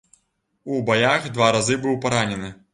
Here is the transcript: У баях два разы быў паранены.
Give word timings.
У 0.77 0.79
баях 0.87 1.29
два 1.37 1.53
разы 1.59 1.79
быў 1.87 2.03
паранены. 2.07 2.55